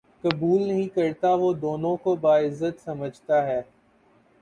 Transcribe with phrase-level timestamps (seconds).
[0.23, 3.61] قبول نہیں کرتا وہ دونوں کو باعزت سمجھتا ہے